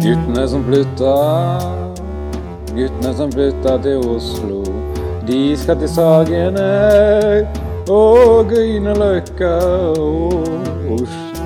[0.00, 1.14] Guttene som flytta,
[2.72, 4.62] guttene som flytta til Oslo.
[5.28, 6.68] De skal til Sagene
[7.92, 9.50] og Grünerløkka
[10.00, 10.46] og
[10.94, 11.44] Oslo.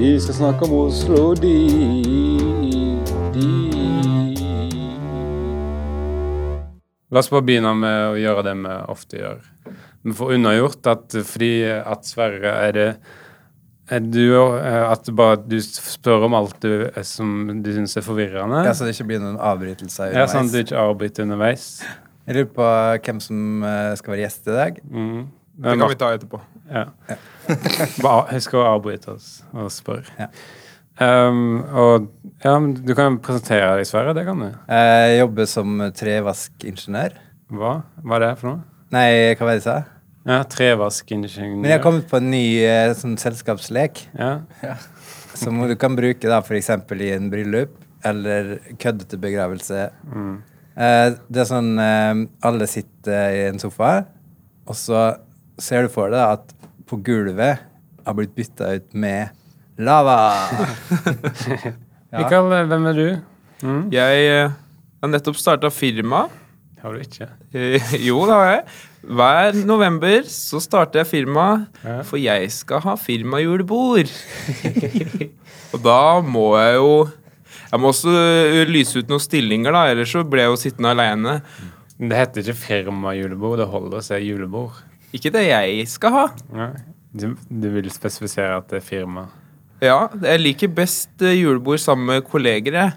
[0.00, 1.52] De skal snakke om Oslo, de,
[3.36, 3.52] de.
[7.06, 9.46] La oss bare begynne med å gjøre det vi ofte gjør.
[10.02, 12.90] Vi får unnagjort at fordi at Sverre er det
[13.86, 18.64] du, eh, At bare du spør om alt du, som du syns er forvirrende?
[18.66, 21.68] Ja, Så det ikke blir noen avbrytelser Ja, sånn at du ikke avbryter underveis?
[22.26, 22.68] Jeg lurer på
[23.06, 24.78] hvem som eh, skal være gjest i dag.
[24.90, 25.26] Mm.
[25.56, 26.40] Det kan vi ta etterpå.
[26.66, 26.84] Ja.
[28.04, 30.10] Bare husk å avbryte oss og spørre.
[30.18, 30.26] Ja.
[30.96, 32.08] Um, og
[32.42, 34.14] ja, du kan presentere deg, Sverre.
[34.16, 34.48] Det kan du.
[34.48, 37.18] Jeg jobber som trevaskingeniør.
[37.52, 37.72] Hva?
[38.02, 38.64] Hva er det for noe?
[38.96, 39.76] Nei, hva var det jeg sa?
[40.26, 41.52] Ja, Trevaskeingeniør.
[41.60, 44.40] Men jeg har kommet på en ny eh, sånn selskapslek Ja.
[45.36, 46.70] som du kan bruke da f.eks.
[46.98, 49.86] i en bryllup eller køddete begravelse.
[50.10, 50.34] Mm.
[50.76, 54.00] Eh, det er sånn eh, alle sitter i en sofa,
[54.66, 55.06] og så
[55.62, 56.52] ser du for deg at
[56.86, 57.62] på gulvet
[58.06, 59.30] har blitt bytta ut med
[59.78, 60.18] lava.
[62.14, 62.20] Ja.
[62.22, 63.06] Mikael, hvem er du?
[63.66, 63.80] Mm?
[63.92, 64.52] Jeg eh,
[65.02, 66.20] har nettopp starta firma.
[66.80, 67.26] Har du ikke?
[67.50, 68.62] Eh, Jo, det har jeg.
[69.06, 71.46] Hver november så starter jeg firma,
[72.08, 74.10] for jeg skal ha firmajulebord.
[75.74, 76.90] Og da må jeg jo
[77.66, 80.92] Jeg må også eh, lyse ut noen stillinger, da, ellers så blir jeg jo sittende
[80.94, 81.38] aleine.
[81.98, 84.76] Det heter ikke firmajulebord, det holder å si julebord.
[85.16, 86.26] Ikke det jeg skal ha.
[87.16, 89.26] Du, du vil spesifisere at det er firma.
[89.82, 92.94] Ja, jeg liker best eh, julebord sammen med kolleger, jeg.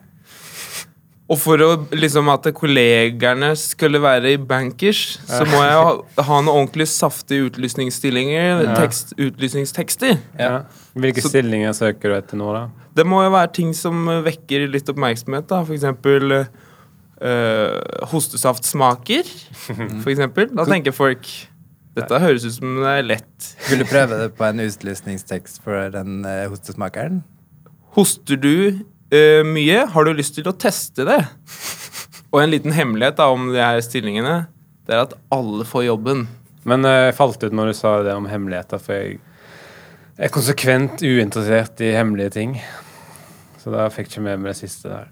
[1.29, 5.91] Og for å liksom at kollegerne skulle være i bankers, så må jeg ha,
[6.25, 8.63] ha noen ordentlig saftige utlysningsstillinger.
[8.65, 8.77] Ja.
[8.79, 10.17] Tekst, utlysningstekster.
[10.39, 10.63] Ja.
[10.97, 12.63] Hvilke Så- stillinger søker du etter nå, da?
[12.97, 15.61] Det må jo være ting som vekker litt oppmerksomhet, da.
[15.67, 17.77] For eksempel eh,
[18.09, 19.29] hostesaftsmaker.
[20.03, 20.49] For eksempel.
[20.57, 21.29] Da tenker folk
[21.99, 23.47] dette høres ut som det er lett.
[23.69, 27.21] Vil du prøve det på en utlysningstekst for den eh, hostesmakeren?
[27.97, 28.53] Hoster du
[29.15, 31.21] eh, mye, har du lyst til å teste det?
[32.29, 34.43] Og en liten hemmelighet da om de her stillingene,
[34.85, 36.27] det er at alle får jobben.
[36.69, 39.19] Men eh, jeg falt ut når du sa det om hemmeligheter, for jeg
[40.19, 42.57] er konsekvent uinteressert i hemmelige ting.
[43.59, 45.07] Så da fikk jeg ikke med meg det siste der.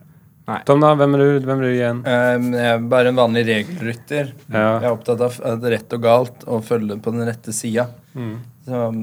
[0.47, 0.61] Nei.
[0.67, 0.93] Tom, da?
[0.95, 1.97] Hvem er du, hvem er du igjen?
[2.07, 4.29] Um, jeg er bare en vanlig regelrytter.
[4.47, 4.61] Ja.
[4.79, 7.89] Jeg er opptatt av rett og galt og følge på den rette sida.
[8.15, 8.37] Mm.
[8.67, 9.01] Så, um,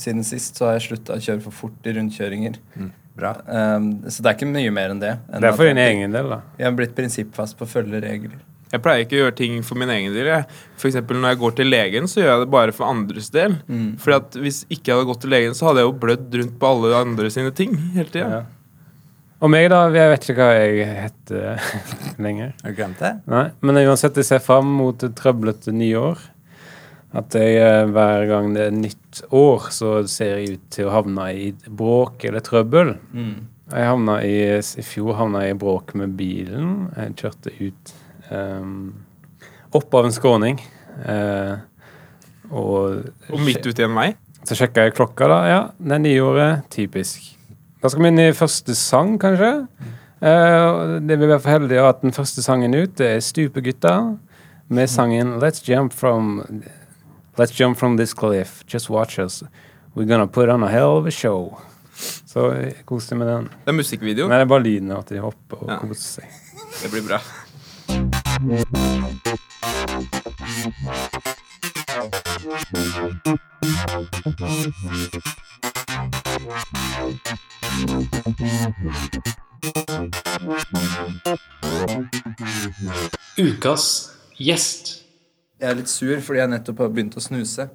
[0.00, 2.56] siden sist så har jeg slutta å kjøre for fort i rundkjøringer.
[3.16, 3.32] Bra.
[3.48, 5.14] Um, så det er ikke mye mer enn det.
[5.30, 6.40] enn Det er for din egen del, da.
[6.60, 8.36] Jeg har blitt prinsippfast på å følge regler.
[8.72, 10.26] Jeg pleier ikke å gjøre ting for min egen del.
[10.32, 10.44] Jeg.
[10.76, 13.54] For eksempel når jeg går til legen, så gjør jeg det bare for andres del.
[13.70, 13.88] Mm.
[14.02, 16.58] Fordi at Hvis ikke jeg hadde gått til legen, så hadde jeg jo blødd rundt
[16.60, 18.28] på alle andre sine ting hele tida.
[18.40, 18.42] Ja.
[19.36, 19.82] Og meg, da?
[19.92, 21.72] Jeg vet ikke hva jeg heter
[22.26, 22.54] lenger.
[22.62, 23.12] Har du glemt det?
[23.28, 26.20] Nei, Men uansett, jeg ser fram mot et trøblete nyår.
[27.14, 30.94] At jeg eh, hver gang det er nytt år, så ser jeg ut til å
[30.96, 32.96] havne i bråk eller trøbbel.
[33.14, 33.36] Mm.
[33.72, 36.74] Jeg havna i, I fjor havna jeg i bråk med bilen.
[36.96, 37.94] Jeg kjørte ut
[38.30, 38.92] um,
[39.74, 40.60] opp av en skråning.
[41.02, 41.56] Uh,
[42.50, 44.12] og Og midt ute i en vei.
[44.46, 45.40] så sjekka jeg klokka, da.
[45.50, 46.68] Ja, det er nyåret.
[46.70, 47.32] Typisk.
[47.82, 49.50] Da skal vi inn i første sang, kanskje.
[50.22, 53.96] Uh, det vil være for heldig at den første sangen ut det er Stupegutta
[54.72, 56.40] med sangen Let's Jump From
[57.38, 58.64] Let's jump from this cliff.
[58.66, 59.42] Just watch us.
[59.94, 61.58] We're gonna put on a hell of a show.
[62.26, 63.44] Så jeg koste meg med den.
[63.64, 64.28] Det er musikkvideo.
[64.28, 65.78] Nei, det er bare lyden av at de hopper og Ja.
[65.80, 66.24] koser seg.
[66.82, 67.20] Det blir bra.
[83.38, 85.05] Ukas gjest.
[85.60, 87.68] Jeg er litt sur fordi jeg nettopp har begynt å snuse.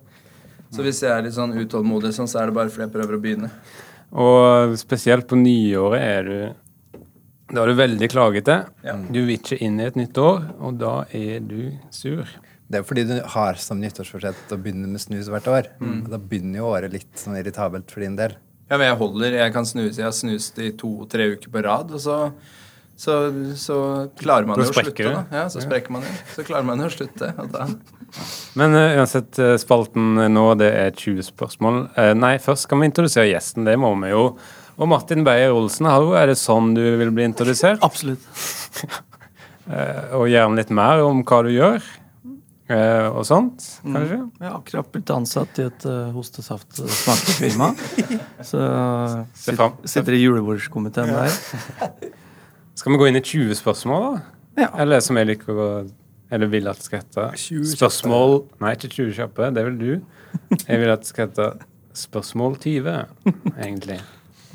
[0.71, 3.17] Så hvis jeg er litt sånn utålmodig, sånn, så er det bare fordi jeg prøver
[3.17, 3.49] å begynne.
[4.11, 6.37] Og spesielt på nyåret er du
[7.51, 8.55] Da er du veldig klagete.
[8.85, 8.93] Ja.
[8.95, 12.23] Du vil ikke inn i et nytt år, og da er du sur.
[12.71, 15.67] Det er fordi du har som nyttårsforsett å begynne med snus hvert år.
[15.81, 16.05] Mm.
[16.07, 18.37] da begynner jo året litt sånn irritabelt for din del.
[18.69, 19.35] Ja, men jeg holder.
[19.35, 19.99] Jeg kan snuse.
[19.99, 22.17] Jeg har snust i to-tre uker på rad, og så,
[23.01, 23.13] så,
[23.57, 23.75] så
[24.19, 24.93] klarer man jo å slutte.
[24.93, 25.09] det.
[25.09, 25.23] Da.
[25.33, 26.11] Ja, så sprekker man jo.
[26.35, 27.31] Så klarer man jo å slutte.
[27.41, 27.65] Og da
[28.59, 31.79] Men uh, uansett, eh, spalten nå, det er 20 spørsmål.
[31.95, 33.65] Uh, nei, først skal vi introdusere gjesten.
[33.65, 34.27] Det må vi jo.
[34.77, 37.81] Og Martin Beyer-Olsen, er det sånn du vil bli introdusert?
[37.81, 38.21] Absolutt.
[39.65, 41.81] uh, og gjerne litt mer om hva du gjør,
[42.71, 44.17] Uh, og sånt, kanskje?
[44.39, 47.67] Jeg har akkurat blitt ansatt i et uh, hostesaftsmakefirma.
[48.53, 48.61] Så
[49.35, 52.15] sitter, sitter i julebordskomiteen der.
[52.81, 54.37] Skal vi gå inn i 20 spørsmål, da?
[54.63, 54.67] Ja.
[54.81, 55.65] Eller som jeg liker å
[56.33, 57.25] Eller vil at det skal hete
[57.75, 59.49] Spørsmål Nei, ikke 20 kjappe.
[59.53, 59.91] Det vil du.
[60.63, 61.45] Jeg vil at det skal hete
[62.01, 62.87] Spørsmål 20,
[63.51, 63.99] egentlig.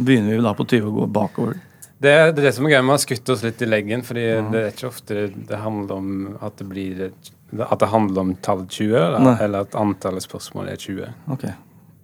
[0.00, 1.60] Begynner vi da på 20 og går bakover.
[2.00, 4.24] Det det, er det som er gøy med å skutt oss litt i leggen, fordi
[4.50, 8.34] det er ikke ofte det, det handler om at det blir At det handler om
[8.42, 9.04] tall 20, Nei.
[9.06, 11.14] eller, eller at antallet spørsmål er 20.
[11.36, 11.46] Ok.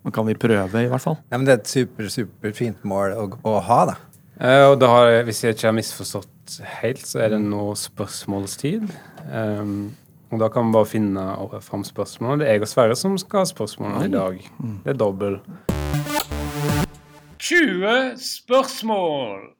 [0.05, 1.19] Men kan vi prøve, i hvert fall?
[1.33, 3.99] Ja, men det er et super, super fint mål å, å ha, da.
[4.41, 7.67] Eh, og da har jeg, hvis jeg ikke har misforstått helt, så er det nå
[7.79, 8.87] spørsmålstid.
[9.29, 9.93] Um,
[10.33, 11.25] og da kan vi bare finne
[11.63, 12.41] fram spørsmål.
[12.41, 14.39] Det er jeg og Sverre som skal ha spørsmålene i dag.
[14.87, 15.37] Det er dobbel.
[17.43, 19.51] 20 spørsmål!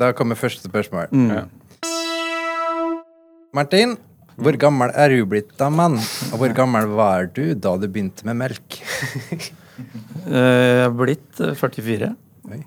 [0.00, 1.10] Da kommer første spørsmål.
[1.10, 1.30] Mm.
[1.34, 1.42] Ja.
[3.56, 3.96] Martin,
[4.40, 5.98] hvor gammel er du blitt da, mann?
[6.30, 8.78] Og hvor gammel var du da du begynte med melk?
[10.28, 12.08] Eh, Jeg er blitt eh, 44.
[12.52, 12.58] Oi.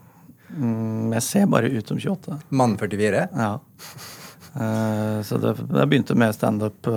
[0.58, 2.40] Mm, Jeg ser bare ut som 28.
[2.54, 3.28] Mann 44?
[3.34, 3.54] Ja.
[4.54, 6.94] Uh, Så det, jeg begynte med standup uh,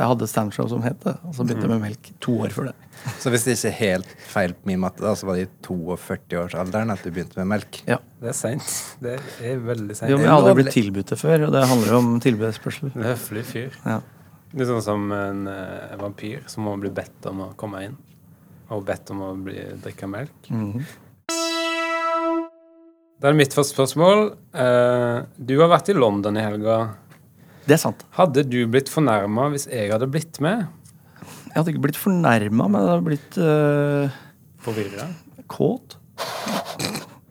[0.00, 1.14] Jeg hadde standshow som het det.
[1.28, 2.74] Og så begynte jeg med melk to år før det.
[3.22, 6.90] Så hvis det ikke er helt feil på min matte, så var det i 42-årsalderen
[6.90, 7.78] at du begynte med melk?
[7.86, 8.00] Ja.
[8.18, 8.72] Det er seint.
[9.04, 9.14] Det
[9.46, 10.10] er veldig seint.
[10.10, 12.90] Jo, men jeg har aldri blitt tilbudt det før, og det handler jo om tilbudsspørsel.
[12.96, 13.76] En høflig fyr.
[13.84, 14.00] Ja.
[14.56, 17.96] Litt sånn som en uh, vampyr som må bli bedt om å komme inn.
[18.74, 20.50] Og bedt om å bli, drikke melk.
[20.50, 20.82] Mhm.
[23.16, 24.26] Da er det mitt første spørsmål.
[24.52, 26.74] Eh, du har vært i London i helga.
[27.64, 28.02] Det er sant.
[28.18, 30.66] Hadde du blitt fornærma hvis jeg hadde blitt med?
[31.48, 34.18] Jeg hadde ikke blitt fornærma, men jeg hadde blitt uh,
[34.60, 35.06] Forvirra?
[35.48, 35.96] kåt.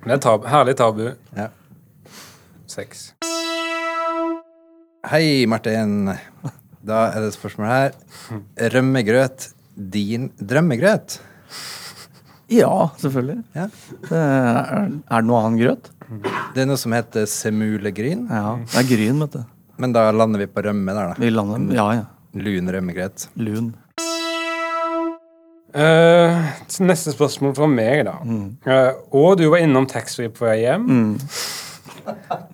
[0.02, 1.06] Det er tab herlig tabu.
[1.38, 1.52] Ja.
[2.66, 3.12] Sex.
[5.06, 6.10] Hei, Martin.
[6.86, 7.96] Da er det et spørsmål her.
[8.74, 11.20] Rømmegrøt din drømmegrøt?
[12.56, 13.38] Ja, selvfølgelig.
[13.58, 13.68] Ja.
[14.10, 15.92] Det er, er det noe annet grøt?
[16.56, 18.56] Det er noe som heter semulegryn, Ja.
[18.72, 19.44] Det er gryn, vet du.
[19.82, 21.16] men da lander vi på rømme der, da.
[21.20, 22.06] Vi lander Ja, ja.
[22.36, 23.28] Lun rømmegrøt.
[23.40, 23.74] Lun.
[25.76, 26.32] Uh,
[26.88, 28.14] neste spørsmål fra meg, da.
[28.64, 30.86] Eh, og du var innom taxfree på vei hjem.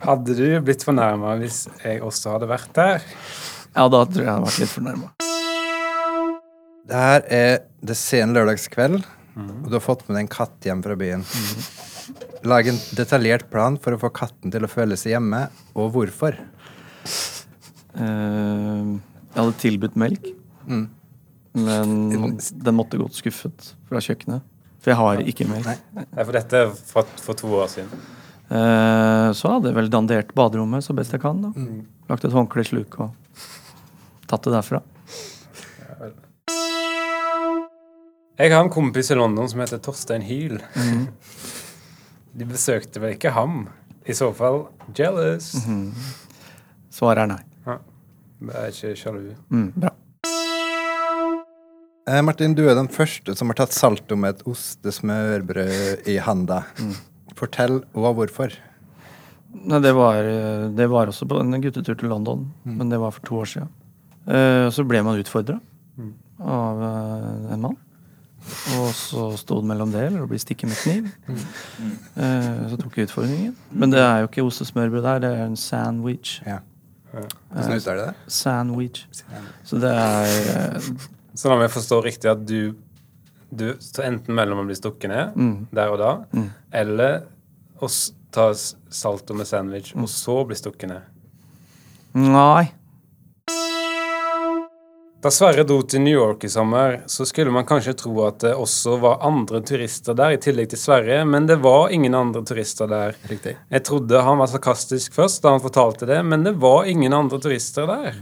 [0.02, 3.04] Hadde du blitt fornærma hvis jeg også hadde vært der?
[3.76, 5.12] Ja, da tror jeg jeg hadde vært litt fornærma.
[6.92, 7.54] Det her er
[7.92, 9.04] det sen lørdagskveld,
[9.38, 11.24] og du har fått med deg en katt hjem fra byen.
[12.44, 15.46] Lag en detaljert plan for å få katten til å føle seg hjemme,
[15.76, 16.36] og hvorfor.
[17.96, 18.92] Eh,
[19.32, 20.32] jeg hadde tilbudt melk,
[20.68, 20.88] Mm.
[21.54, 24.42] men den måtte gått skuffet fra kjøkkenet.
[24.82, 25.66] For jeg har ikke melk.
[25.94, 26.06] Nei.
[26.24, 27.90] For dette er for, for to år siden.
[28.52, 31.42] Eh, så hadde jeg vel dandert baderommet så best jeg kan.
[31.42, 31.52] da.
[32.10, 33.14] Lagt et håndkle i sluket og
[34.28, 34.82] tatt det derfra.
[38.40, 40.58] Jeg har en kompis i London som heter Torstein Hyl.
[42.38, 43.66] De besøkte vel ikke ham?
[44.08, 44.64] I så fall
[44.98, 45.52] jealous.
[46.92, 47.42] Svaret er nei.
[48.42, 49.26] Det er ikke sjalu.
[49.54, 49.92] Mm, bra.
[52.10, 56.64] Eh, Martin, du er den første som har tatt salto med et ostesmørbrød i handa.
[57.38, 58.56] Fortell og hvorfor.
[59.54, 63.14] Nei, det var, eh, det var også på en guttetur til London, men det var
[63.14, 63.70] for to år siden.
[64.26, 65.60] Eh, så ble man utfordra
[66.42, 67.78] av eh, en mann.
[68.80, 71.10] Og så sto det mellom det eller å bli stikket med kniv.
[72.18, 73.56] Eh, så tok jeg utfordringen.
[73.72, 76.40] Men det er jo ikke ost og smørbrød der, det er en sandwich.
[76.48, 76.60] Ja.
[77.12, 78.32] Hvordan uttaler er det?
[78.32, 79.04] Sandwich.
[79.68, 80.90] Så det er eh,
[81.36, 82.74] Så la meg forstå riktig at du,
[83.52, 86.50] du står enten mellom å bli stukket ned mm, der og da, Mm.
[86.82, 87.22] eller
[87.82, 87.88] å
[88.32, 91.02] ta salto med sandwich og så bli stukket ned.
[92.16, 92.72] Nei.
[95.22, 98.56] Da Sverre dro til New York i sommer, så skulle man kanskje tro at det
[98.58, 102.90] også var andre turister der, i tillegg til Sverre, men det var ingen andre turister
[102.90, 103.14] der.
[103.30, 103.54] Riktig.
[103.70, 107.38] Jeg trodde han var sarkastisk først da han fortalte det, men det var ingen andre
[107.38, 108.18] turister der.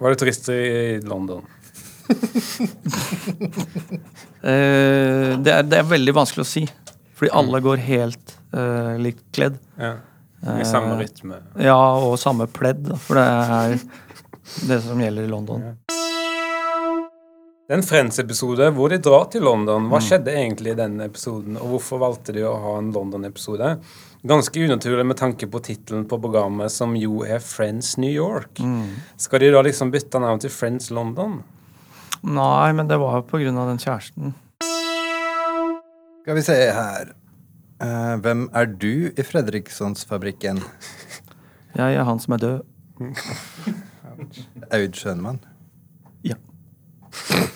[0.00, 1.46] Var det turister i London?
[2.10, 2.16] uh,
[5.44, 6.64] det, er, det er veldig vanskelig å si.
[7.14, 9.62] Fordi alle går helt uh, likt kledd.
[9.78, 10.00] Ja.
[10.44, 11.38] I samme rytme.
[11.38, 11.62] rytme.
[11.62, 13.78] Ja, og samme pledd, for det er
[14.68, 15.62] det som gjelder i London.
[17.64, 19.86] Det er en Friends-episode hvor de drar til London.
[19.88, 23.70] Hva skjedde egentlig i den episoden, og hvorfor valgte de å ha en London-episode?
[24.24, 28.60] Ganske unaturlig med tanke på tittelen på programmet, som jo er Friends New York.
[29.16, 31.38] Skal de da liksom bytte navn til Friends London?
[32.24, 34.36] Nei, men det var på grunn av den kjæresten.
[36.24, 37.14] Skal vi se her.
[37.84, 40.60] uh, hvem er du i Fredrikssonsfabrikken?
[41.76, 42.62] Jeg er han som er død.
[44.70, 45.38] Aud Schønmann.
[46.26, 46.36] Ja.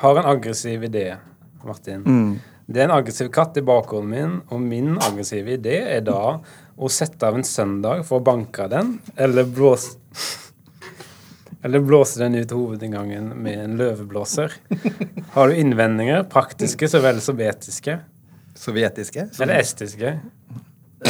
[0.00, 1.16] Har en aggressiv idé,
[1.64, 2.02] Martin.
[2.06, 2.38] Mm.
[2.70, 6.38] Det er en aggressiv katt i bakgården min, og min aggressive idé er da
[6.80, 9.98] å sette av en søndag for å banke den, eller blåse
[11.66, 14.54] eller blåse den ut hovedinngangen med en løveblåser.
[15.34, 17.98] Har du innvendinger, praktiske så vel som etiske?
[18.56, 19.26] Sovjetiske?
[19.40, 20.14] Eller estiske?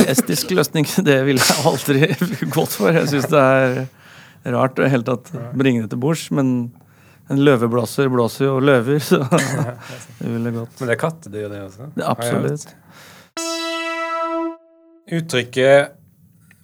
[0.09, 2.11] Estisk løsning, det ville jeg aldri
[2.57, 2.93] gått for.
[2.95, 6.71] Jeg syns det er rart å helt hele tatt bringe det til bords, men
[7.31, 9.23] en løveblåser blåser jo løver, så
[10.19, 10.81] det ville gått.
[10.81, 11.91] Men det er kattedyr, det også.
[11.95, 12.69] Det absolutt.
[15.11, 15.97] Uttrykket,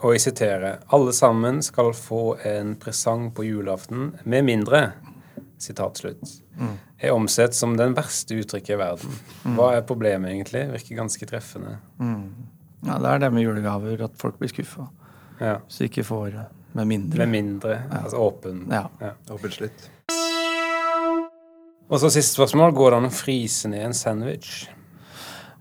[0.04, 4.90] og jeg siterer, 'Alle sammen skal få en presang på julaften, med mindre'
[5.58, 6.42] sitat slutt,
[6.98, 9.16] er omsett som den verste uttrykket i verden.
[9.56, 10.66] Hva er problemet, egentlig?
[10.72, 11.78] Virker ganske treffende.
[12.86, 14.86] Ja, det er det med julegaver, at folk blir skuffa.
[15.40, 15.58] Ja.
[15.66, 16.38] Hvis de ikke får
[16.76, 17.18] med mindre.
[17.18, 17.82] Med mindre.
[17.90, 18.66] Altså åpen.
[18.70, 18.86] Ja.
[19.30, 19.90] Åpent slutt.
[21.88, 22.74] Og så siste spørsmål.
[22.74, 24.66] Går det an å fryse ned en sandwich?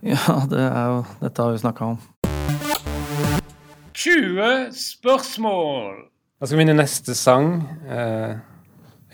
[0.06, 2.02] ja, det er jo Dette har vi snakka om.
[3.96, 6.04] 20 spørsmål!
[6.36, 7.62] Da skal vi inn i neste sang.
[7.88, 8.36] Eh,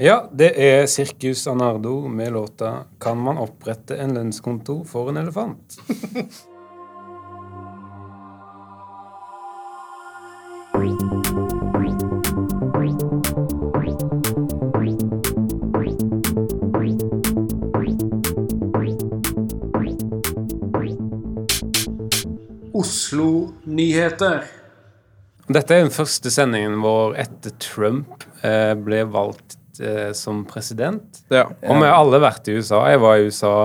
[0.01, 5.77] ja, det er Circus Anardo med låta 'Kan man opprette en lønnskonto for en elefant'?
[22.77, 24.43] Oslo-nyheter.
[25.51, 31.23] Dette er den første sendingen vår etter Trump eh, ble valgt eh, som president.
[31.33, 31.47] Ja.
[31.49, 32.85] Og vi har alle vært i USA.
[32.91, 33.55] Jeg var i USA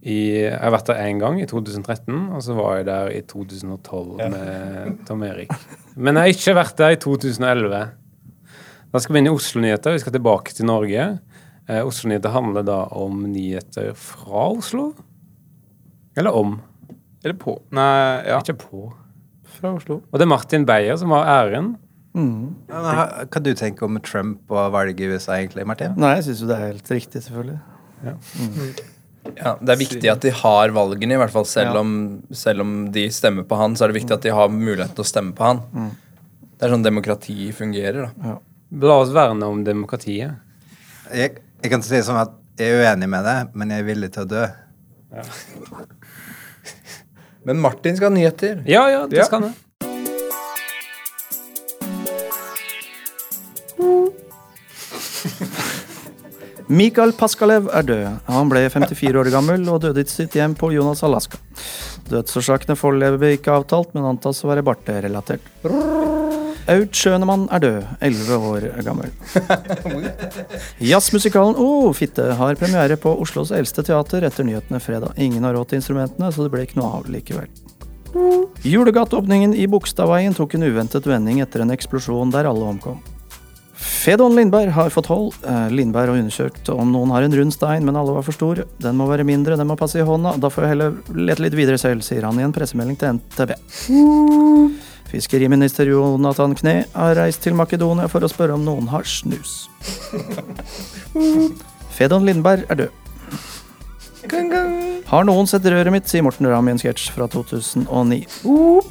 [0.00, 3.20] i Jeg har vært der én gang, i 2013, og så var jeg der i
[3.28, 5.52] 2012 med Tom Erik.
[5.92, 7.82] Men jeg har ikke vært der i 2011.
[8.90, 9.92] Da skal vi inn i Oslo-nyheter.
[9.98, 11.04] Vi skal tilbake til Norge.
[11.68, 14.94] Eh, Oslo-nyheter handler da om nyheter fra Oslo.
[16.16, 16.56] Eller om.
[17.24, 17.58] Eller på.
[17.76, 18.38] Nei, ja.
[18.40, 18.86] Ikke på.
[19.58, 20.00] Fra Oslo.
[20.08, 21.74] Og det er Martin Beyer som har æren.
[22.14, 25.92] Ja, men Hva du tenker om Trump og valget i USA, egentlig, Martin?
[26.00, 27.60] Nei, jeg syns jo det er helt riktig, selvfølgelig.
[29.36, 31.80] Ja, Det er viktig at de har valgene, i hvert fall selv, Ja.
[31.84, 33.76] om, selv om de stemmer på han.
[33.76, 35.60] Så er det viktig at de har mulighet til å stemme på han.
[36.58, 38.10] Det er sånn demokrati fungerer.
[38.16, 38.38] da
[38.72, 40.34] La oss verne om demokratiet.
[41.12, 43.86] Jeg, jeg kan si det sånn at jeg er uenig med det, men jeg er
[43.88, 44.44] villig til å dø.
[47.44, 48.62] Men Martin skal ha nyheter.
[48.68, 49.24] Ja, ja, det Ja.
[49.24, 49.54] skal han.
[56.70, 58.04] Mikael Paskalev er død.
[58.30, 61.40] Han ble 54 år gammel og døde i sitt hjem på Jonas Alaska.
[62.10, 65.42] Dødsårsakene foreløpig ikke avtalt, men antas å være barterelatert.
[66.70, 69.10] Aud Schønemann er død, 11 år gammel.
[70.90, 75.16] Jazzmusikalen oh, fitte har premiere på Oslos eldste teater etter nyhetene fredag.
[75.18, 77.50] Ingen har råd til instrumentene, så det ble ikke noe av likevel.
[78.66, 83.00] Julegateåpningen i Bogstadveien tok en uventet vending etter en eksplosjon der alle omkom.
[83.80, 85.34] Fedon Lindberg har fått hold.
[85.46, 88.68] Eh, Lindberg har undersøkt om noen har en rund stein, men alle var for store.
[88.80, 90.36] Den må være mindre, den må passe i hånda.
[90.40, 93.56] Da får jeg heller lete litt videre selv, sier han i en pressemelding til NTB.
[95.10, 99.66] Fiskeriminister Jonathan Kne har reist til Makedonia for å spørre om noen har snus.
[101.96, 102.96] Fedon Lindberg er død.
[105.10, 108.20] Har noen sett røret mitt, sier Morten Ramm i en sketsj fra 2009.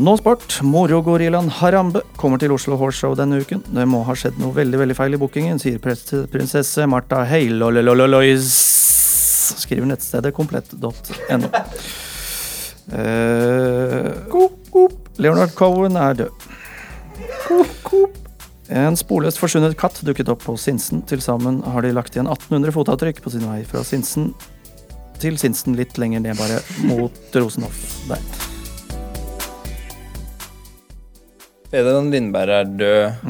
[0.04, 0.58] Nå sport.
[0.68, 3.62] Morogorillaen Harambe kommer til Oslo Horseshow denne uken.
[3.70, 8.52] Det må ha skjedd noe veldig veldig feil i bookingen, sier prinsesse Martha Heilolololois.
[9.64, 11.52] Skriver nettstedet komplett.no.
[12.90, 14.16] Eh,
[15.20, 16.46] Leonard Cohen er død.
[18.70, 21.02] En sporløst forsvunnet katt dukket opp på Sinsen.
[21.10, 24.32] Til sammen har de lagt igjen 1800 fotavtrykk på sin vei fra Sinsen
[25.20, 27.82] til Sinsen litt lenger ned, bare mot Rosenhoff.
[28.08, 28.22] Der.
[31.70, 33.28] Fedon Lindberg er død.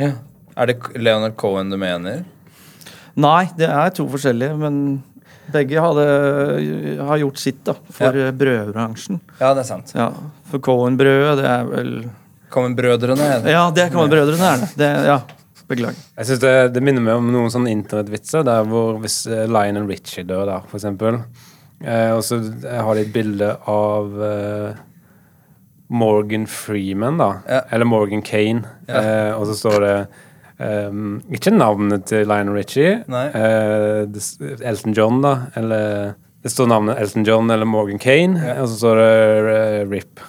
[0.00, 0.14] Ja.
[0.58, 2.24] Er det Leonard Cohen du mener?
[3.18, 4.80] Nei, det er to forskjellige, men
[5.52, 6.06] begge hadde,
[7.02, 8.32] har gjort sitt da, for ja.
[8.32, 9.20] brødbransjen.
[9.38, 9.92] Ja, det er sant.
[9.96, 10.10] Ja,
[10.50, 11.92] for Cohen-brødet, det er vel
[12.50, 13.26] Cohen-brødrene.
[13.50, 14.70] Ja, det er Cohen-brødrene, er det.
[14.80, 14.90] det.
[15.06, 15.18] Ja,
[15.68, 15.98] beklager.
[16.16, 19.84] Jeg synes det, det minner meg om noen sånne internettvitser der hvor hvis eh, Lionel
[19.90, 21.18] Richie dør, da, for eksempel,
[21.84, 24.78] eh, og så har de et bilde av eh,
[25.88, 27.60] Morgan Freeman, da, Ja.
[27.70, 28.94] eller Morgan Kane, Ja.
[29.02, 30.06] eh, og så står det
[30.88, 34.24] um, ikke navnet til Lionel Richie, eh, det,
[34.64, 38.56] Elton John, da, eller det står navnet Elton John eller Morgan Kane, Ja.
[38.62, 40.20] og så står det uh, RIP.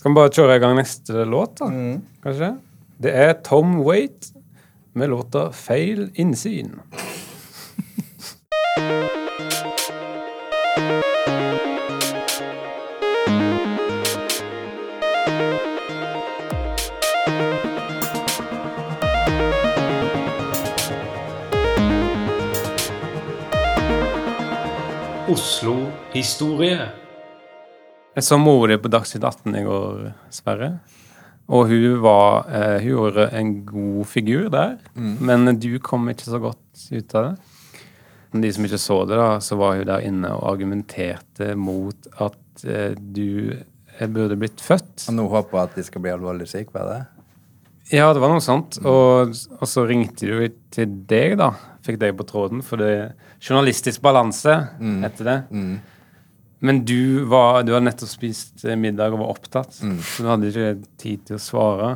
[0.00, 1.66] Skal vi bare kjøre i gang neste låt, da?
[1.68, 1.98] Mm.
[2.24, 2.54] kanskje?
[3.04, 4.32] Det er Tom Waite
[4.96, 6.80] med låta 'Feil innsyn'.
[25.28, 26.88] Oslo-historie.
[28.20, 30.66] Jeg så mora di på Dagsnytt 18 i går, Sverre.
[31.48, 34.74] Og hun, var, eh, hun gjorde en god figur der,
[35.24, 38.42] men du kom ikke så godt ut av det.
[38.42, 42.66] De som ikke så det, da, så var hun der inne og argumenterte mot at
[42.68, 45.06] eh, du eh, burde blitt født.
[45.08, 47.00] Og nå håper jeg at de skal bli alvorlig syke, var det?
[47.94, 48.82] Ja, det var noe sånt.
[48.84, 51.54] Og, og så ringte du til deg, da.
[51.88, 54.58] Fikk deg på tråden, for det Journalistisk balanse
[55.06, 55.38] heter det.
[56.60, 60.50] Men du, var, du hadde nettopp spist eh, middag og var opptatt, så du hadde
[60.50, 61.90] ikke tid til å svare.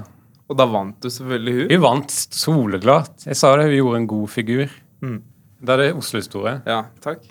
[0.49, 1.67] Og da vant du selvfølgelig hun.
[1.75, 3.27] Hun vant soleklart.
[3.29, 4.73] Jeg sa det, hun gjorde en god figur.
[5.05, 5.19] Mm.
[5.65, 6.59] Da er det Oslo-historie.
[6.69, 7.29] Ja, takk.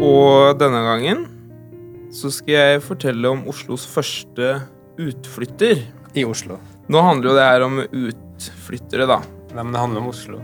[0.00, 1.26] Og denne gangen
[2.16, 4.54] så skal jeg fortelle om Oslos første
[5.00, 5.84] utflytter.
[6.16, 6.56] I Oslo.
[6.90, 9.20] Nå handler jo det her om utflyttere, da.
[9.52, 10.40] Nei, men det handler om Oslo.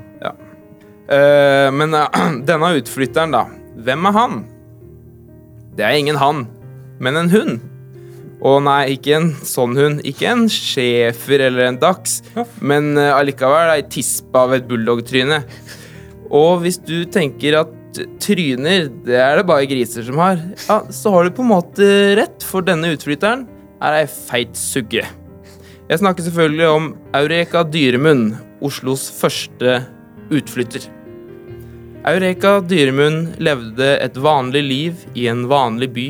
[1.06, 2.08] Eh, men uh,
[2.48, 3.46] denne utflytteren, da.
[3.86, 4.36] Hvem er han?
[5.76, 6.46] Det er ingen han,
[7.02, 7.56] men en hund.
[8.46, 10.02] Og nei, ikke en sånn hund.
[10.08, 12.20] Ikke en schæfer eller en dachs,
[12.60, 15.42] men uh, allikevel ei tispe av et bulldogtryne.
[16.34, 17.75] Og hvis du tenker at
[18.20, 21.86] tryner, det er det bare griser som har, ja, så har du på en måte
[22.18, 23.46] rett, for denne utflytteren
[23.80, 25.06] er ei feit sugge.
[25.86, 28.34] Jeg snakker selvfølgelig om Eureka Dyremunn,
[28.66, 29.78] Oslos første
[30.34, 30.90] utflytter.
[32.06, 36.04] Eureka Dyremunn levde et vanlig liv i en vanlig by.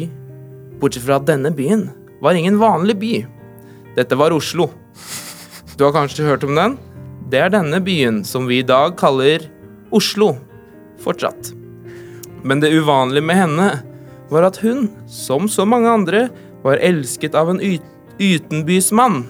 [0.77, 1.87] Bortsett fra at denne byen
[2.21, 3.13] var ingen vanlig by.
[3.97, 4.67] Dette var Oslo.
[5.73, 6.77] Du har kanskje hørt om den?
[7.33, 9.49] Det er denne byen som vi i dag kaller
[9.89, 10.35] Oslo.
[11.01, 11.55] Fortsatt.
[12.45, 13.73] Men det uvanlige med henne
[14.29, 16.27] var at hun, som så mange andre,
[16.61, 17.65] var elsket av en
[18.21, 19.23] utenbysmann.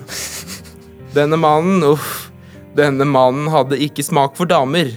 [1.14, 2.32] Denne mannen, uff,
[2.74, 4.90] denne mannen hadde ikke smak for damer,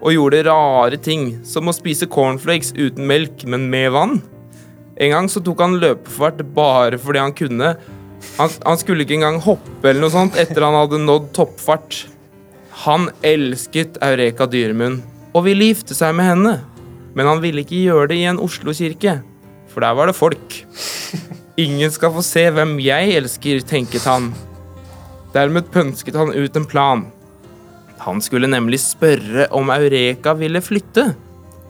[0.00, 4.20] og gjorde rare ting, som å spise cornflakes uten melk, men med vann.
[5.00, 7.74] En gang så tok han løpefart bare fordi han kunne.
[8.36, 12.02] Han, han skulle ikke engang hoppe eller noe sånt etter han hadde nådd toppfart.
[12.84, 15.00] Han elsket Eureka Dyremunn
[15.36, 16.54] og ville gifte seg med henne,
[17.14, 19.20] men han ville ikke gjøre det i en Oslo-kirke,
[19.70, 20.56] for der var det folk.
[21.60, 24.30] Ingen skal få se hvem jeg elsker, tenket han.
[25.34, 27.04] Dermed pønsket han ut en plan.
[28.00, 31.10] Han skulle nemlig spørre om Eureka ville flytte.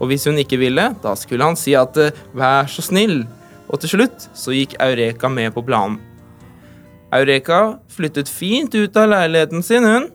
[0.00, 3.24] Og hvis hun ikke ville, da skulle han si at eh, vær så snill.
[3.70, 5.98] Og til slutt så gikk Eureka med på planen.
[7.14, 10.06] Eureka flyttet fint ut av leiligheten sin, hun.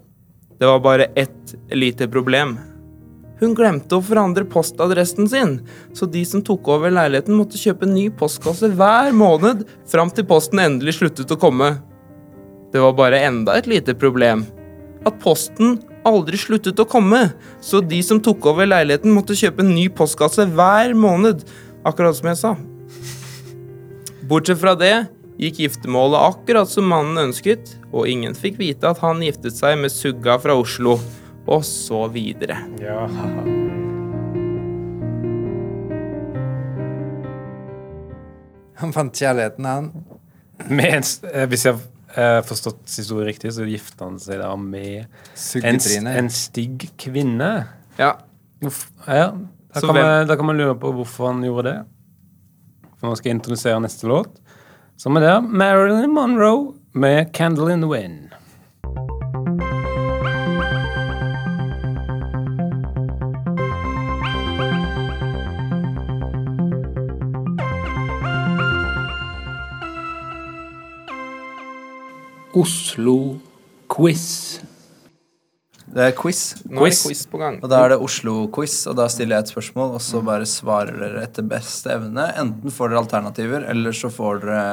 [0.56, 2.56] Det var bare ett lite problem.
[3.41, 5.58] Hun glemte å forandre postadressen sin,
[5.93, 10.62] så de som tok over leiligheten, måtte kjøpe ny postkasse hver måned fram til posten
[10.63, 11.73] endelig sluttet å komme.
[12.71, 14.45] Det var bare enda et lite problem.
[15.06, 17.27] At posten aldri sluttet å komme,
[17.63, 21.43] så de som tok over leiligheten, måtte kjøpe en ny postkasse hver måned,
[21.85, 22.55] akkurat som jeg sa.
[24.25, 24.93] Bortsett fra det
[25.41, 29.93] gikk giftermålet akkurat som mannen ønsket, og ingen fikk vite at han giftet seg med
[29.93, 30.97] Sugga fra Oslo,
[31.45, 32.57] og så videre.
[32.81, 33.05] Ja.
[38.81, 39.91] Han fant kjærligheten, han.
[40.69, 41.77] Mens, eh, hvis jeg
[42.17, 45.06] eh, forstått historien riktig, så gifta han seg da med
[45.62, 47.51] en, en stygg kvinne.
[47.99, 48.15] Ja,
[48.63, 49.34] Uff, ja,
[49.73, 51.80] da, kan man, da kan man lure på hvorfor han gjorde det.
[52.95, 54.39] For nå skal jeg introdusere neste låt.
[54.97, 58.24] Som er der Marilyn Monroe med 'Candle in the Wind'.
[72.55, 74.25] Oslo-quiz.
[75.95, 76.39] Det er quiz.
[76.65, 77.01] nå er det Quiz.
[77.05, 77.57] quiz på gang.
[77.63, 80.95] Og da er det Oslo-quiz, og da stiller jeg et spørsmål, og så bare svarer
[80.99, 82.25] dere etter beste evne.
[82.41, 84.63] Enten får dere alternativer, eller så får dere,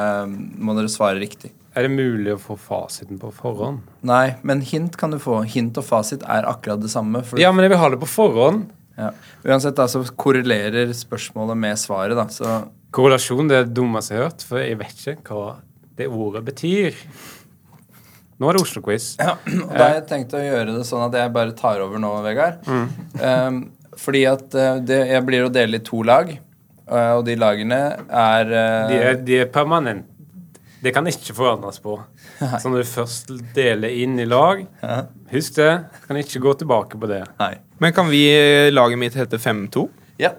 [0.58, 1.52] må dere svare riktig.
[1.76, 3.82] Er det mulig å få fasiten på forhånd?
[4.08, 5.38] Nei, men hint kan du få.
[5.48, 7.22] Hint og fasit er akkurat det samme.
[7.24, 8.66] For Ja, men jeg vil ha det på forhånd.
[8.98, 9.10] ja.
[9.44, 12.26] Uansett da, så korrelerer spørsmålet med svaret, da.
[12.28, 15.54] Så Korrelasjon det er det dummeste jeg har hørt, for jeg vet ikke hva
[15.96, 16.92] det ordet betyr.
[18.42, 19.12] Nå er det Oslo-quiz.
[19.22, 19.36] Ja,
[19.68, 22.10] og da har jeg tenkt å gjøre det sånn at jeg bare tar over nå,
[22.24, 22.64] Vegard.
[22.66, 23.68] Um,
[24.00, 27.78] fordi at eh, det, jeg blir å dele i to lag, eh, og de lagene
[28.08, 30.08] er, uh, De er, de er permanent.
[30.82, 31.94] Det kan ikke forandres på.
[32.40, 34.64] Så når du først deler inn i lag,
[35.30, 35.68] husk det.
[36.08, 37.20] Kan ikke gå tilbake på det.
[37.38, 37.52] Nei.
[37.78, 38.24] Men kan vi
[38.74, 39.84] laget mitt hete 5-2?
[40.18, 40.32] Ja.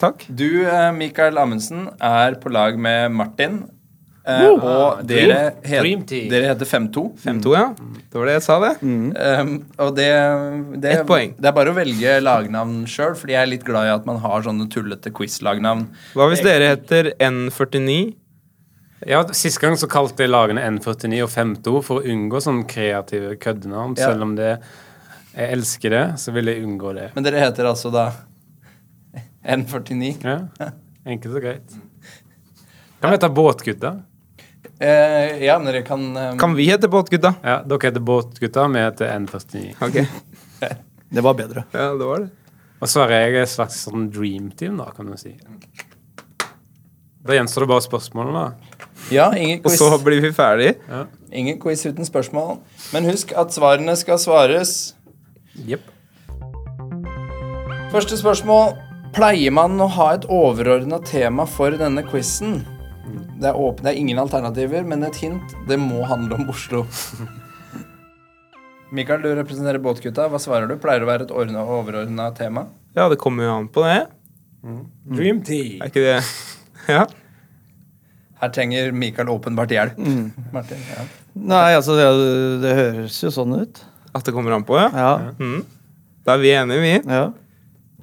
[0.00, 0.24] Takk.
[0.32, 0.64] Du,
[0.96, 3.60] Mikael Amundsen, er på lag med Martin.
[4.26, 7.04] Eh, og dere, Dream- het, dream dere heter 5-2.
[7.24, 7.66] 5-2, ja.
[8.10, 8.72] Det var det jeg sa, det.
[8.82, 9.52] Um,
[9.84, 10.08] og det,
[10.80, 11.34] det, Ett poeng.
[11.38, 14.20] det er bare å velge lagnavn sjøl, fordi jeg er litt glad i at man
[14.24, 15.86] har sånne tullete quiz-lagnavn.
[16.14, 18.14] Hva hvis dere heter N49?
[19.04, 23.34] Ja, Sist gang så kalte jeg lagene N49 og 52 for å unngå sånne kreative
[23.42, 23.98] køddenavn.
[23.98, 24.08] Ja.
[24.12, 24.54] Selv om det
[25.34, 27.10] jeg elsker det, så vil jeg unngå det.
[27.16, 28.06] Men dere heter altså da
[29.44, 30.14] N49.
[30.24, 30.70] Ja,
[31.04, 31.74] Enkelt og greit.
[33.02, 33.90] Kan vi hete Båtgutta?
[34.78, 36.38] Eh, ja, men dere kan, um...
[36.38, 37.34] Kan vi hete Båtgutta?
[37.42, 39.74] Ja, Dere heter Båtgutta, vi heter N49.
[39.80, 40.00] Ok.
[41.14, 41.62] Det var bedre.
[41.70, 42.30] Ja, det var det.
[42.82, 45.36] Og så er jeg et slags sånn dream team, da, kan du si.
[47.24, 48.88] Da gjenstår det bare spørsmålene, da.
[49.14, 49.78] Ja, ingen quiz.
[49.78, 50.74] Og så blir vi ferdig.
[50.88, 51.04] Ja.
[51.30, 52.58] ingen quiz uten spørsmål.
[52.92, 54.94] Men husk at svarene skal svares.
[55.54, 55.86] Jepp.
[57.94, 58.74] Første spørsmål.
[59.14, 62.64] Pleier man å ha et overordna tema for denne quizen?
[63.40, 65.54] Det er, åpne, det er ingen alternativer, men et hint.
[65.68, 66.84] Det må handle om Oslo.
[68.94, 70.28] Mikael, du representerer Båtgutta.
[70.30, 70.76] Hva svarer du?
[70.80, 72.68] Pleier det å være et overordna tema?
[72.94, 74.04] Ja, det kommer jo an på det.
[75.10, 75.82] Dream team.
[75.82, 76.18] Er ikke det
[76.94, 77.04] Ja.
[78.40, 79.98] Her trenger Mikael åpenbart hjelp.
[80.52, 81.04] Martin, ja.
[81.34, 82.06] Nei, altså, det,
[82.62, 83.80] det høres jo sånn ut.
[84.14, 84.90] At det kommer an på, ja.
[84.94, 85.12] Ja.
[85.40, 85.64] Mm.
[86.24, 86.94] Da er vi enige, vi.
[87.08, 87.24] ja.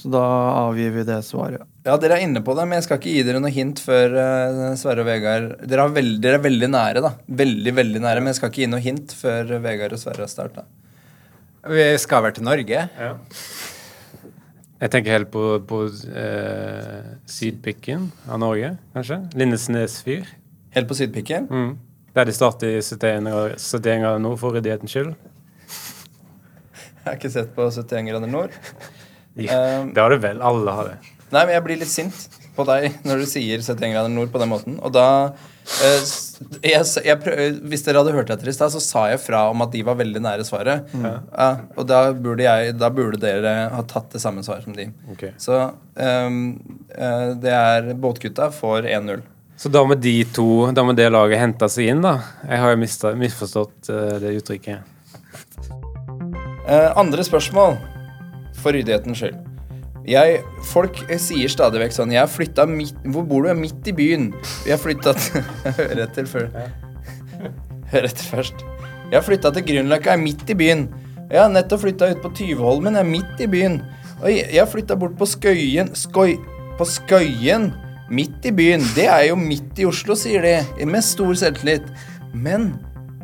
[0.01, 0.23] Så da
[0.65, 1.61] avgir vi det svaret.
[1.85, 4.13] Ja, dere er inne på det, men jeg skal ikke gi dere noe hint før
[4.13, 7.15] uh, Sverre og Vegard dere, veld, dere er veldig nære, da.
[7.41, 10.31] Veldig, veldig nære, men jeg skal ikke gi noe hint før Vegard og Sverre har
[10.31, 10.65] starta.
[11.71, 12.85] Vi skal vel til Norge?
[13.01, 13.11] Ja.
[14.81, 19.19] Jeg tenker helt på, på uh, sydpikken av Norge, kanskje.
[19.37, 20.29] Lindesnes fyr.
[20.73, 21.49] Helt på sydpikken.
[21.49, 21.75] Mm.
[22.15, 25.13] Der de starter 71 grader 71 grader nord for ryddighetens skyld.
[27.01, 28.57] Jeg har ikke sett på 71 grader nord.
[29.39, 30.41] Ja, Um, det har du vel.
[30.43, 31.10] Alle har det.
[31.31, 34.41] Nei, men jeg blir litt sint på deg når du sier 71 grader nord på
[34.41, 34.77] den måten.
[34.83, 35.07] Og da
[35.85, 36.09] eh,
[36.67, 39.63] jeg, jeg prøv, Hvis dere hadde hørt etter i stad, så sa jeg fra om
[39.63, 40.91] at de var veldig nære svaret.
[40.91, 44.89] Ja, og da burde, jeg, da burde dere ha tatt det samme svaret som de.
[45.15, 45.31] Okay.
[45.41, 45.57] Så
[45.95, 46.41] ehm,
[46.91, 49.23] eh, det er Båtgutta får 1-0.
[49.61, 52.15] Så da må de to, da må det laget hente seg inn, da.
[52.49, 52.79] Jeg har jo
[53.21, 54.89] misforstått uh, det uttrykket.
[56.65, 57.77] Uh, andre spørsmål,
[58.57, 59.50] for ryddighetens skyld.
[60.09, 63.51] Jeg, folk sier stadig vekk sånn Jeg flytta midt Hvor bor du?
[63.57, 64.31] Midt i byen.
[64.65, 65.43] Jeg flytta til
[65.77, 66.47] Hør etter før.
[67.91, 68.65] Hør etter først.
[69.11, 70.15] Jeg har flytta til Grünerløkka.
[70.15, 70.87] Er midt i byen.
[71.31, 72.97] Jeg har nettopp flytta ut på Tyveholmen.
[72.97, 73.77] Jeg er midt i byen.
[74.21, 76.37] Og jeg flytta bort på Skøyen Skøy...
[76.79, 77.71] På Skøyen.
[78.11, 78.83] Midt i byen.
[78.95, 80.85] Det er jo midt i Oslo, sier de.
[80.87, 81.85] Med stor selvtillit.
[82.33, 82.73] Men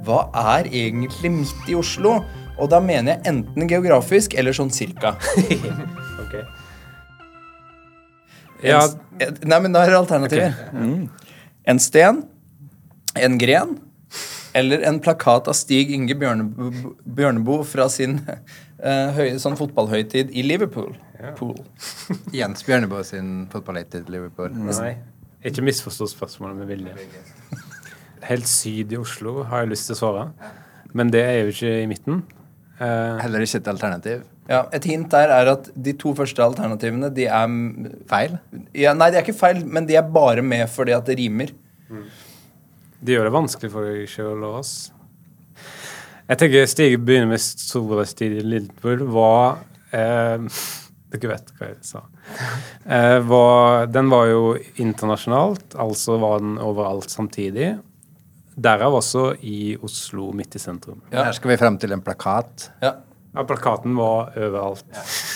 [0.08, 2.20] hva er egentlig midt i Oslo?
[2.58, 5.16] Og da mener jeg enten geografisk eller sånn cirka.
[6.28, 6.34] Ok.
[8.66, 8.82] Ja,
[9.18, 10.58] En, nei, men da er det alternativer.
[11.68, 12.20] En sten,
[13.18, 13.78] en gren
[14.58, 16.70] eller en plakat av Stig Inge Bjørnebo,
[17.18, 20.96] Bjørnebo fra sin uh, høy, sånn fotballhøytid i Liverpool.
[21.38, 21.58] Pool.
[22.40, 24.54] Jens Bjørnebo sin fotballhøytid i Liverpool.
[24.70, 24.96] nei.
[25.46, 26.96] Ikke misforstå spørsmålet med vilje.
[28.26, 30.24] Helt syd i Oslo har jeg lyst til å svare,
[30.98, 32.24] men det er jo ikke i midten.
[32.80, 34.26] Uh, Heller ikke et alternativ.
[34.48, 37.56] Ja, et hint der er at de to første alternativene, de er
[38.08, 38.38] Feil?
[38.74, 41.52] ja, Nei, de er ikke feil, men de er bare med fordi at det rimer.
[42.98, 44.76] De gjør det vanskelig for deg sjøl og oss.
[46.28, 49.62] Jeg tenker Stig begynner med storhetstid i Liverpool var
[49.96, 50.48] eh,
[51.14, 52.02] Dere vet hva jeg sa.
[52.84, 54.42] Eh, var, den var jo
[54.84, 57.78] internasjonalt, altså var den overalt samtidig.
[58.60, 61.00] Derav også i Oslo, midt i sentrum.
[61.14, 61.30] Ja.
[61.30, 62.68] Her skal vi frem til en plakat.
[62.84, 62.98] Ja,
[63.38, 64.86] Ja, plakaten var overalt.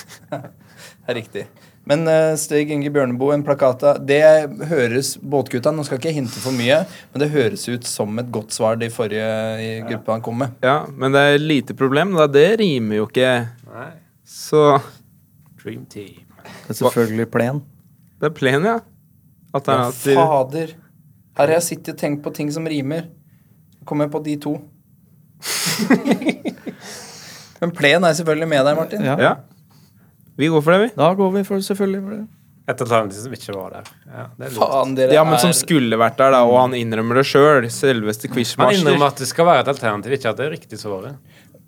[0.31, 1.43] det er riktig.
[1.85, 4.21] Men uh, Stig Inge Bjørneboe, en plakata Det
[4.69, 6.79] høres Båtgutta, nå skal ikke jeg hinte for mye,
[7.13, 9.29] men det høres ut som et godt svar de forrige
[9.61, 10.57] i gruppa han kom med.
[10.65, 12.25] Ja, Men det er lite problem, da.
[12.29, 13.31] Det rimer jo ikke.
[13.69, 13.89] Nei.
[14.25, 14.65] Så
[15.61, 16.25] Dream Team.
[16.41, 17.63] Det er selvfølgelig plen.
[18.21, 18.77] det er plen, ja.
[18.81, 20.15] Ja, Alternativ.
[20.15, 20.77] fader.
[21.37, 23.11] Her har jeg sittet og tenkt på ting som rimer.
[23.85, 24.57] Kommer jeg på de to.
[27.61, 29.05] Men plen er selvfølgelig med deg, Martin.
[29.05, 29.17] Ja.
[29.21, 29.33] Ja.
[30.41, 30.93] Vi går for det, vi.
[30.97, 32.23] Da går vi for selvfølgelig for det.
[32.71, 33.87] Et alternativ som ikke var der.
[34.07, 34.55] Ja, det er.
[34.55, 37.67] Faen, dere Ja, men som skulle vært der, da, og han innrømmer det sjøl.
[37.73, 41.17] Selveste Han innrømmer at det skal være et alternativ, ikke at det er riktig svaret.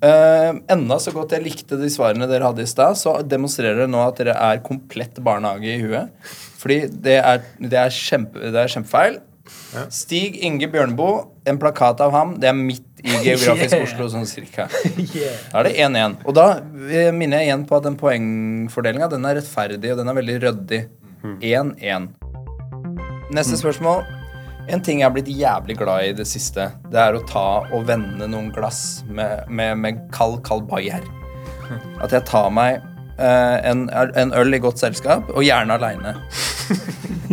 [0.03, 3.91] Uh, Enda så godt jeg likte de svarene dere hadde i stad, så demonstrerer dere
[3.91, 6.11] nå at dere er komplett barnehage i huet.
[6.59, 9.21] Fordi det er, det er, kjempe, det er kjempefeil.
[9.91, 12.35] Stig Inge Bjørneboe, en plakat av ham.
[12.39, 14.69] Det er midt i geografisk Oslo, sånn cirka.
[15.51, 16.17] Da er det 1-1.
[16.23, 16.47] Og da
[16.87, 20.37] eh, minner jeg igjen på at den poengfordelinga den er rettferdig, og den er veldig
[20.47, 20.83] ryddig.
[21.23, 22.09] 1-1.
[23.33, 24.03] Neste spørsmål.
[24.71, 27.65] En ting jeg har blitt jævlig glad i i det siste, det er å ta
[27.75, 31.03] og vende noen glass med, med, med kald, kald bayer.
[32.03, 32.79] At jeg tar meg
[33.17, 36.15] eh, en, en øl i godt selskap, og gjerne aleine.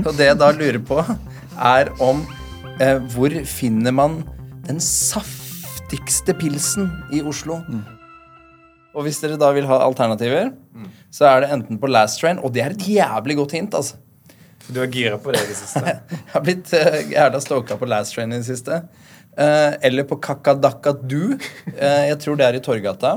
[0.03, 1.05] og det jeg da lurer på,
[1.61, 2.23] er om
[2.81, 4.21] eh, hvor finner man
[4.67, 7.61] den saftigste pilsen i Oslo?
[8.95, 10.51] Og hvis dere da vil ha alternativer,
[11.15, 14.01] så er det enten på Last Train, og det er et jævlig godt hint, altså.
[14.71, 15.83] Du er gira på det i det siste.
[16.11, 18.83] Jeg har blitt uh, jævla stoka på Last Train i det siste.
[19.39, 21.37] Eh, eller på Kakadakadu.
[21.71, 23.13] Uh, jeg tror det er i Torgata.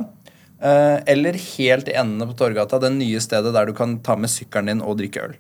[0.64, 4.32] Eh, eller helt i endene på Torgata, det nye stedet der du kan ta med
[4.32, 5.34] sykkelen din og drikke øl.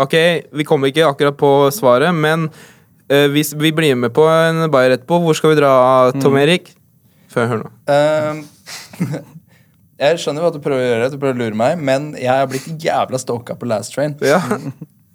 [0.00, 0.14] Ok,
[0.56, 2.48] vi kommer ikke akkurat på svaret, men
[3.08, 5.72] eh, hvis vi blir med på en bayer etterpå, hvor skal vi dra,
[6.22, 6.70] Tom Erik?
[7.28, 7.72] Før jeg hører nå.
[7.92, 9.18] Eh,
[10.04, 12.48] jeg skjønner hva du prøver å gjøre, du prøver å lure meg, men jeg har
[12.50, 14.16] blitt jævla stoka på Last Train.
[14.24, 14.40] Ja.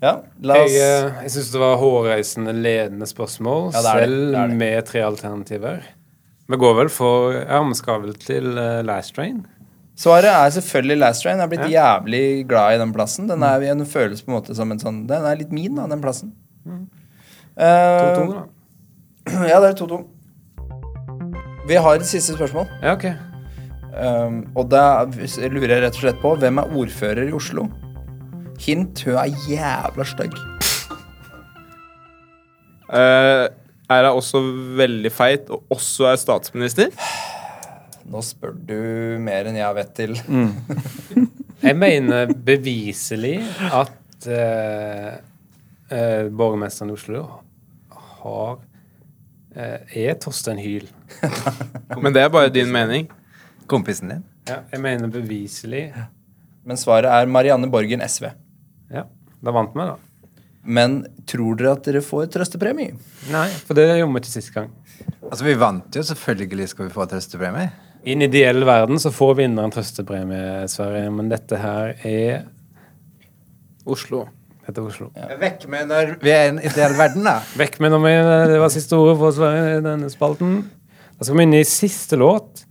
[0.03, 4.01] Ja, la Jeg, oss eh, jeg syns det var hårreisende ledende spørsmål, Ja, det er
[4.01, 4.07] det.
[4.09, 4.57] selv Det er det.
[4.59, 5.85] med tre alternativer.
[6.51, 9.45] Vi går vel for Ja, vi skal vel til eh, Last Train?
[9.93, 11.37] Svaret er selvfølgelig Last Train.
[11.37, 13.27] Jeg har blitt jævlig glad i den plassen.
[13.29, 15.85] Den, er, den føles på en måte som en sånn Den er litt min, da,
[15.89, 16.33] den plassen.
[17.53, 18.41] Eh, 2-2, da.
[19.51, 19.99] ja, det er 2-2.
[21.69, 22.65] Vi har et siste spørsmål.
[22.81, 23.05] Ja, ok.
[23.93, 27.67] Um, og da lurer jeg rett og slett på hvem er ordfører i Oslo?
[28.63, 30.33] Hint, hun er jævla stygg.
[32.89, 33.45] Uh,
[33.93, 34.41] er hun også
[34.81, 36.89] veldig feit og også er statsminister?
[38.13, 38.79] Nå spør du
[39.25, 40.17] mer enn jeg vet til.
[41.63, 43.37] Jeg mener beviselig
[43.71, 45.13] at eh,
[45.87, 47.21] eh, borgermesteren i Oslo
[48.19, 48.57] har
[49.55, 50.89] eh, er Torstein Hyl.
[52.03, 53.07] Men det er bare din mening.
[53.71, 54.25] Kompisen din?
[54.49, 55.85] Ja, jeg mener beviselig.
[56.67, 58.27] Men svaret er Marianne Borgen, SV.
[58.91, 59.05] Ja,
[59.39, 59.95] da vant vi, da.
[60.67, 60.97] Men
[61.31, 62.97] tror dere at dere får trøstepremie?
[63.31, 64.67] Nei, for det gjorde vi ikke sist gang.
[65.29, 66.03] Altså, vi vant jo.
[66.11, 67.71] Selvfølgelig skal vi få trøstepremie.
[68.03, 72.41] I en ideell verden så får vinneren trøstepremie, Sverre, men dette her er
[73.87, 74.25] Oslo.
[74.65, 75.07] Dette er Oslo.
[75.39, 77.37] Vekk med når vi er i en ideell verden, da.
[77.61, 78.13] Vekk med når vi,
[78.51, 80.59] det var siste ordet for Sverre i denne spalten.
[81.15, 82.65] Da skal vi inn i siste låt,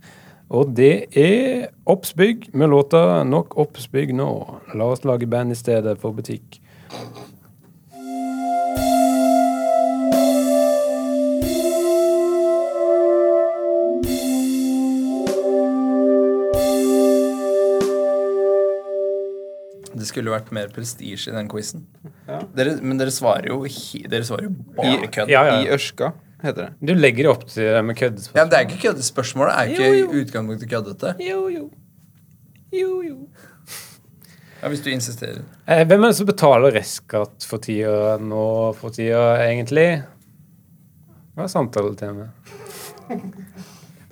[0.53, 4.35] og det er Oppsbygg med låta 'Nok oppsbygg nå'.
[4.77, 6.61] La oss lage band i stedet for butikk.
[20.03, 21.85] Det skulle vært mer prestisje i den quizen.
[22.57, 23.61] Dere, men dere svarer jo,
[24.11, 25.31] dere svarer jo bare kødd.
[25.31, 25.61] Ja, ja.
[25.63, 26.09] I Ørska,
[26.43, 26.89] heter det.
[26.89, 28.09] Du legger jo opp til det med Ja,
[28.41, 29.47] men det er ikke køddespørsmål.
[29.47, 31.13] Det er ikke i utgangspunktet køddete.
[31.23, 31.69] Jo, jo.
[32.73, 33.15] Jo, jo.
[34.59, 35.39] Ja, hvis du insisterer.
[35.67, 38.43] Eh, hvem er det som betaler restskatt for tida nå
[38.79, 39.87] for tida, egentlig?
[41.33, 42.27] Hva er samtaletema.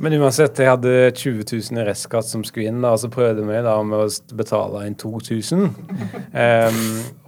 [0.01, 3.59] Men uansett, jeg hadde 20 000 i restskatt som skulle inn, og så prøvde vi
[3.61, 5.67] da med å betale inn 2000.
[6.33, 6.79] Um,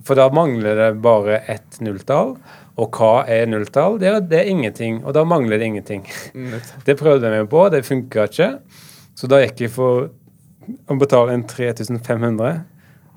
[0.01, 2.33] for da mangler det bare ett nulltall.
[2.81, 3.99] Og hva er nulltall?
[4.01, 5.03] Det er, det er ingenting.
[5.05, 6.07] Og da mangler det ingenting.
[6.87, 8.49] Det prøvde vi på, det funka ikke.
[9.13, 10.07] Så da gikk jeg for
[10.89, 12.63] å betale inn 3500.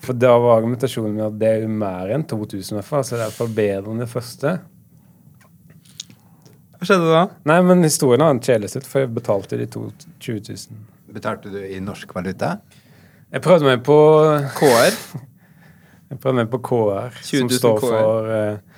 [0.05, 3.05] For da var argumentasjonen min at det er jo mer enn 2000 i hvert fall,
[3.07, 4.59] så det er forbedrende bedre enn det første.
[6.87, 7.21] Hva skjedde da?
[7.51, 9.81] Nei, men historien har en kjedelig for jeg betalte de to
[10.23, 10.83] 20 000.
[11.17, 12.61] Betalte du i norsk valuta?
[13.35, 13.97] Jeg prøvde meg på
[14.55, 14.95] KR?
[16.07, 17.89] Jeg prøvde meg på KR, som står KR.
[17.89, 18.77] for uh,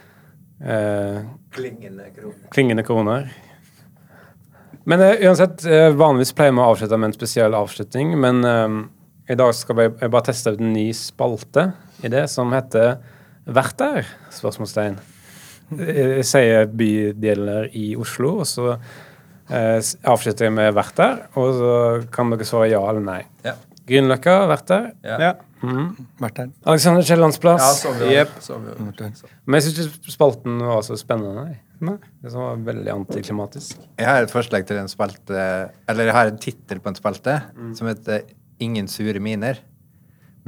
[0.64, 1.18] uh,
[1.53, 2.47] Klingende kroner.
[2.57, 3.29] klingende kroner.
[4.88, 5.66] Men uh, uansett,
[6.01, 8.40] vanligvis pleier vi å avslutte med en spesiell avslutning, men
[9.29, 11.68] i dag skal vi jeg bare teste ut en ny spalte
[12.01, 12.97] i det, som heter
[13.44, 14.09] Vært der?
[14.33, 14.97] spørsmålstegn.
[15.76, 18.70] Jeg sier bydeler i Oslo, og så
[19.50, 21.72] eh, avslutter jeg med 'vært der', og så
[22.12, 23.22] kan dere svare ja eller nei.
[23.44, 23.54] Ja.
[23.88, 24.90] Grünerløkka, vært der.
[25.04, 25.35] Ja.
[26.20, 26.50] Vært der.
[26.66, 27.83] Alexander Kiellands Ja, plass.
[27.83, 28.28] der.
[29.46, 31.44] Men jeg syns ikke spalten var så spennende.
[31.46, 31.57] Nei.
[31.81, 31.96] Nei.
[32.22, 33.78] Det som var veldig antiklimatisk.
[33.98, 37.42] Jeg har et forslag til en spalte Eller jeg har en tittel på en spalte
[37.74, 38.22] som heter
[38.61, 39.59] 'Ingen sure miner'.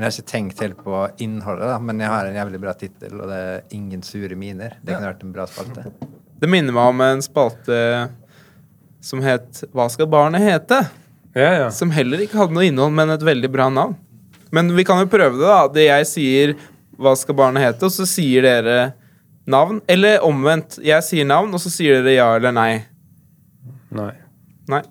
[0.00, 1.74] Men jeg har ikke tenkt helt på innholdet, da.
[1.84, 4.78] Men jeg har en jævlig bra tittel, og det er 'Ingen sure miner'.
[4.80, 5.84] Det kunne vært en bra spalte.
[6.40, 8.08] Det minner meg om en spalte
[9.02, 10.88] som het Hva skal barnet hete?
[11.34, 11.68] Ja, ja.
[11.70, 13.94] Som heller ikke hadde noe innhold, men et veldig bra navn.
[14.50, 15.68] Men vi kan jo prøve det, da.
[15.68, 16.54] Det jeg sier
[16.96, 17.84] Hva skal barnet hete?
[17.84, 18.94] Og så sier dere
[19.46, 19.82] navn.
[19.86, 20.78] Eller omvendt.
[20.82, 22.86] Jeg sier navn, og så sier dere ja eller nei.
[23.90, 24.14] Nei.
[24.66, 24.82] Nei.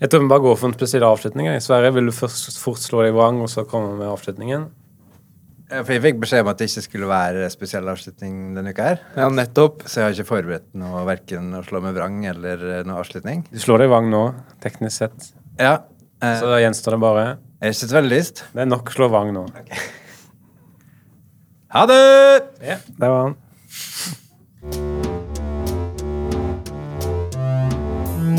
[0.00, 1.50] Jeg tror vi bare går for en spesiell avslutning.
[1.52, 4.68] I Sverre, vil du først fort slå deg vrang, og så komme med avslutningen?
[5.70, 8.86] Ja, For jeg fikk beskjed om at det ikke skulle være spesiell avslutning denne uka
[8.88, 9.02] her.
[9.20, 9.84] Ja, nettopp.
[9.86, 13.44] Så jeg har ikke forberedt noe verken å slå med vrang eller eh, noe avslutning.
[13.52, 14.22] Du slår deg vrang nå,
[14.64, 15.28] teknisk sett.
[15.60, 15.76] Ja.
[16.24, 17.26] Eh, Så da gjenstår det bare
[17.60, 18.38] jeg har ikke så veldig lyst.
[18.56, 19.42] Det er nok slå vrang nå.
[21.76, 21.98] Ha det!
[22.64, 23.34] Ja, det var han.